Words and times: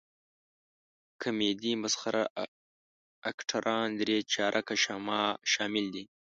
کمیډي 1.21 1.73
مسخره 1.83 2.23
اکټران 3.31 3.87
درې 4.01 4.17
چارکه 4.33 4.75
شامل 5.53 5.85
دي. 5.93 6.03